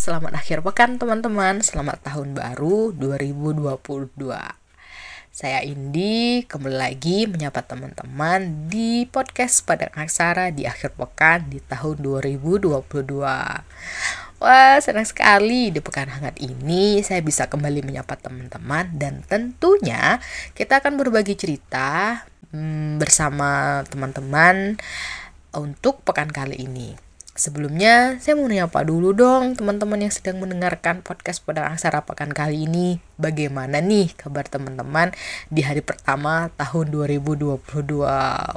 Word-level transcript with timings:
selamat 0.00 0.32
akhir 0.32 0.64
pekan 0.64 0.96
teman-teman. 0.96 1.60
Selamat 1.60 2.00
tahun 2.00 2.32
baru 2.32 2.96
2022 2.96 3.76
Saya 5.28 5.60
Indi, 5.60 6.40
kembali 6.48 6.72
lagi 6.72 7.28
menyapa 7.28 7.60
teman-teman 7.60 8.64
di 8.72 9.04
podcast 9.04 9.60
Padang 9.68 9.92
Aksara 9.92 10.56
di 10.56 10.64
akhir 10.64 10.96
pekan 10.96 11.52
di 11.52 11.60
tahun 11.60 12.00
2022 12.00 12.80
Wah, 14.40 14.76
senang 14.80 15.04
sekali 15.04 15.68
di 15.68 15.84
pekan 15.84 16.08
hangat 16.08 16.40
ini 16.40 17.04
saya 17.04 17.20
bisa 17.20 17.52
kembali 17.52 17.84
menyapa 17.84 18.16
teman-teman 18.16 18.88
dan 18.96 19.20
tentunya 19.28 20.16
kita 20.56 20.80
akan 20.80 20.96
berbagi 20.96 21.36
cerita 21.36 22.24
hmm, 22.56 22.96
bersama 22.96 23.84
teman-teman 23.84 24.80
untuk 25.52 26.00
pekan 26.08 26.32
kali 26.32 26.56
ini. 26.56 27.09
Sebelumnya, 27.40 28.20
saya 28.20 28.36
mau 28.36 28.44
nyapa 28.44 28.84
dulu 28.84 29.16
dong 29.16 29.56
teman-teman 29.56 30.04
yang 30.04 30.12
sedang 30.12 30.44
mendengarkan 30.44 31.00
podcast 31.00 31.40
Padang 31.40 31.72
Aksara 31.72 32.04
Pekan 32.04 32.36
kali 32.36 32.68
ini. 32.68 33.00
Bagaimana 33.16 33.80
nih 33.80 34.12
kabar 34.12 34.44
teman-teman 34.44 35.16
di 35.48 35.64
hari 35.64 35.80
pertama 35.80 36.52
tahun 36.60 36.92
2022? 36.92 37.64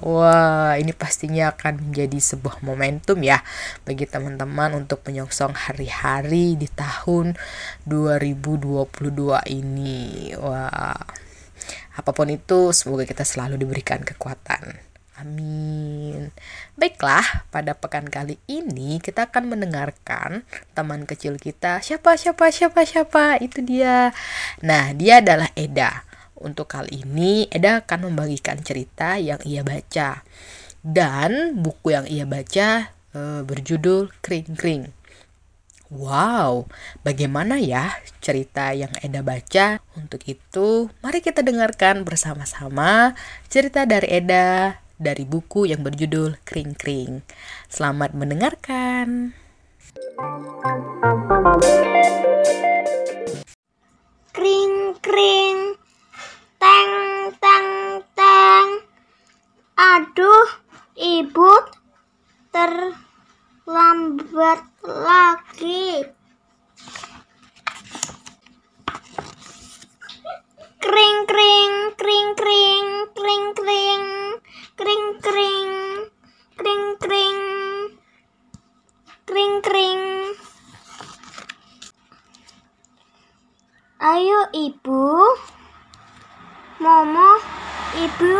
Wah, 0.03 0.75
ini 0.75 0.91
pastinya 0.91 1.55
akan 1.55 1.79
menjadi 1.79 2.35
sebuah 2.35 2.59
momentum 2.59 3.23
ya 3.23 3.39
bagi 3.87 4.03
teman-teman 4.03 4.75
untuk 4.75 4.99
menyongsong 5.07 5.55
hari-hari 5.55 6.59
di 6.59 6.67
tahun 6.67 7.39
2022 7.87 8.83
ini. 9.47 10.35
Wah, 10.35 10.99
apa 11.95 12.11
pun 12.11 12.27
itu 12.27 12.75
semoga 12.75 13.07
kita 13.07 13.23
selalu 13.23 13.63
diberikan 13.63 14.03
kekuatan. 14.03 14.92
Amin. 15.23 16.35
Baiklah, 16.75 17.47
pada 17.47 17.71
pekan 17.79 18.11
kali 18.11 18.35
ini 18.51 18.99
kita 18.99 19.31
akan 19.31 19.55
mendengarkan 19.55 20.43
teman 20.75 21.07
kecil 21.07 21.39
kita. 21.39 21.79
Siapa, 21.79 22.19
siapa, 22.19 22.51
siapa, 22.51 22.83
siapa? 22.83 23.39
Itu 23.39 23.63
dia. 23.63 24.11
Nah, 24.59 24.91
dia 24.91 25.23
adalah 25.23 25.47
Eda. 25.55 26.03
Untuk 26.35 26.75
kali 26.75 27.07
ini, 27.07 27.47
Eda 27.47 27.87
akan 27.87 28.11
membagikan 28.11 28.59
cerita 28.59 29.15
yang 29.15 29.39
ia 29.47 29.63
baca. 29.63 30.27
Dan 30.83 31.63
buku 31.63 31.95
yang 31.95 32.03
ia 32.03 32.27
baca 32.27 32.91
e, 33.15 33.47
berjudul 33.47 34.11
Kring 34.19 34.59
Kring. 34.59 34.83
Wow, 35.87 36.67
bagaimana 37.05 37.63
ya 37.63 37.95
cerita 38.19 38.75
yang 38.75 38.91
Eda 38.99 39.23
baca? 39.23 39.79
Untuk 39.95 40.27
itu, 40.27 40.91
mari 40.99 41.23
kita 41.23 41.45
dengarkan 41.45 42.03
bersama-sama 42.03 43.15
cerita 43.47 43.87
dari 43.87 44.11
Eda 44.11 44.83
dari 45.03 45.27
buku 45.27 45.67
yang 45.67 45.83
berjudul 45.83 46.39
Kring 46.47 46.79
Kring. 46.79 47.27
Selamat 47.67 48.15
mendengarkan. 48.15 49.35
Kring 54.31 54.95
kring, 55.03 55.77
teng 56.57 56.93
teng 57.37 58.01
teng. 58.15 58.81
Aduh, 59.75 60.47
ibu 60.95 61.51
terlambat 62.55 63.11
lagi. 64.81 66.07
Kring 70.79 71.17
kring, 71.29 71.73
kring 71.99 72.29
kring, 72.39 72.87
kring 73.13 73.45
kring 73.53 74.03
kring 74.73 75.07
kring. 75.21 75.71
Kring 76.57 76.85
kring. 76.97 77.39
Kring 79.25 79.55
kring. 79.61 80.03
Ayo 84.01 84.39
ibu. 84.53 85.05
Momo 86.81 87.31
ibu 88.01 88.37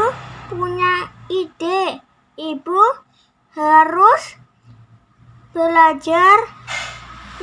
punya 0.49 1.13
ide. 1.29 2.01
Ibu 2.33 2.81
harus 3.53 4.23
belajar 5.53 6.37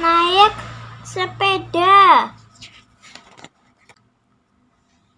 naik 0.02 0.52
sepeda. 1.06 2.34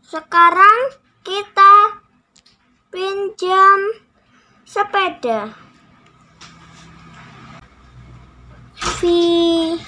Sekarang 0.05 1.02
pinjam 2.93 3.81
sepeda. 4.69 5.57
Vi 9.01 9.81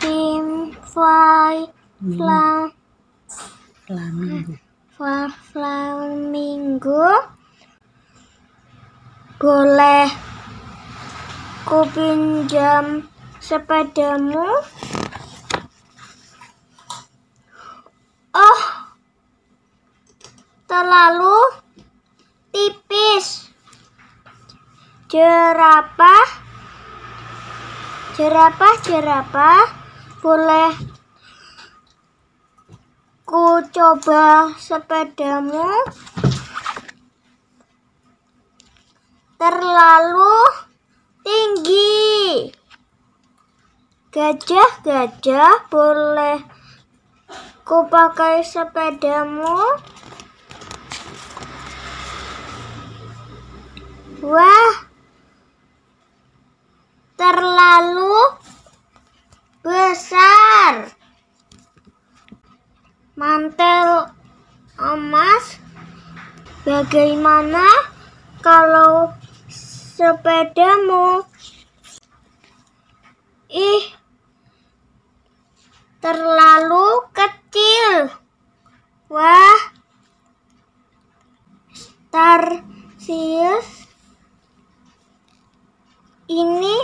Film 0.00 0.72
Fly 0.88 1.68
Fla 2.16 2.72
Flamingo. 3.84 4.52
Fla 4.96 5.28
Flamingo 5.52 7.04
Boleh 9.36 10.08
ku 11.68 11.84
pinjam 11.92 13.04
sepedamu? 13.44 14.64
Terlalu 20.74 21.38
tipis. 22.50 23.46
Jerapah, 25.06 26.26
jerapah, 28.18 28.74
jerapah, 28.82 29.62
boleh 30.18 30.74
ku 33.22 33.62
coba 33.70 34.50
sepedamu? 34.58 35.62
Terlalu 39.38 40.38
tinggi. 41.22 42.50
Gajah, 44.10 44.70
gajah, 44.82 45.70
boleh 45.70 46.42
ku 47.62 47.86
pakai 47.86 48.42
sepedamu? 48.42 49.94
Wah, 54.22 54.86
terlalu 57.18 58.18
besar. 59.58 60.94
Mantel 63.18 64.14
emas, 64.78 65.58
bagaimana 66.62 67.66
kalau 68.38 69.10
sepedamu? 69.50 71.26
Ih, 73.50 73.84
terlalu 75.98 77.02
kecil. 77.10 78.14
Wah, 79.10 79.58
Tarsius 82.14 83.83
ini 86.28 86.76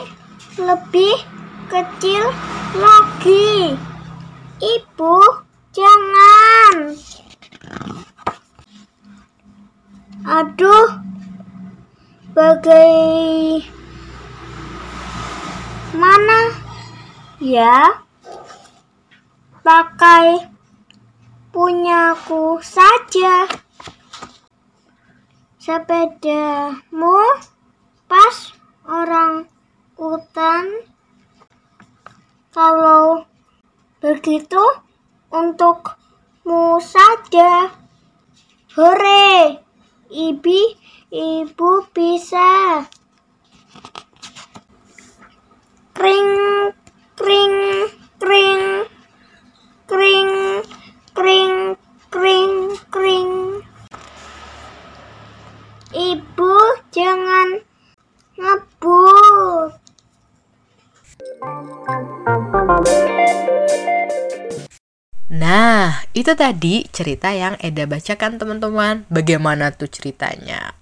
lebih 0.60 1.16
kecil 1.72 2.24
lagi. 2.76 3.72
Ibu, 4.60 5.16
jangan. 5.72 6.92
Aduh, 10.20 10.88
bagai 12.36 13.64
mana 15.96 16.52
ya? 17.40 18.04
Pakai 19.64 20.44
punyaku 21.52 22.60
saja. 22.60 23.48
Sepedamu 25.60 27.20
begitu 34.20 34.60
untukmu 35.32 36.76
saja. 36.76 37.72
Hore, 38.76 39.64
ibi, 40.12 40.76
ibu 41.08 41.88
Itu 66.10 66.34
tadi 66.34 66.84
cerita 66.90 67.30
yang 67.30 67.54
Eda 67.62 67.86
bacakan 67.86 68.36
teman-teman. 68.36 69.06
Bagaimana 69.08 69.70
tuh 69.70 69.86
ceritanya? 69.86 70.74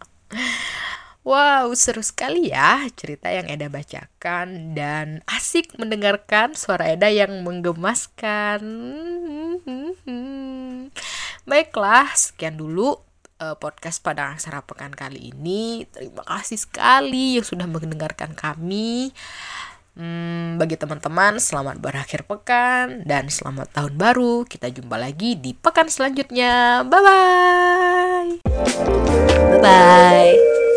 Wow, 1.29 1.77
seru 1.77 2.01
sekali 2.01 2.49
ya 2.49 2.89
cerita 2.97 3.29
yang 3.29 3.45
Eda 3.53 3.69
bacakan 3.69 4.73
dan 4.73 5.21
asik 5.29 5.77
mendengarkan 5.77 6.57
suara 6.57 6.89
Eda 6.89 7.13
yang 7.13 7.45
menggemaskan. 7.45 8.65
Baiklah, 11.45 12.09
sekian 12.17 12.57
dulu 12.57 12.97
uh, 13.45 13.57
podcast 13.61 14.01
pada 14.01 14.33
aksara 14.33 14.65
pekan 14.65 14.97
kali 14.97 15.37
ini. 15.37 15.85
Terima 15.93 16.25
kasih 16.25 16.59
sekali 16.59 17.37
yang 17.37 17.47
sudah 17.47 17.69
mendengarkan 17.69 18.33
kami. 18.33 19.13
Hmm, 19.99 20.63
bagi 20.63 20.79
teman-teman, 20.79 21.43
selamat 21.43 21.83
berakhir 21.83 22.23
pekan 22.23 23.03
dan 23.03 23.27
selamat 23.27 23.75
tahun 23.75 23.99
baru. 23.99 24.47
Kita 24.47 24.71
jumpa 24.71 24.95
lagi 24.95 25.35
di 25.35 25.59
pekan 25.59 25.91
selanjutnya. 25.91 26.87
Bye 26.87 27.03
bye. 27.03 28.31
Bye 28.47 29.59
bye. 29.59 30.68